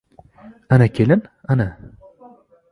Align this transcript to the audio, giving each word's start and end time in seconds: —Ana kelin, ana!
—Ana 0.73 0.87
kelin, 0.95 1.23
ana! 1.47 1.71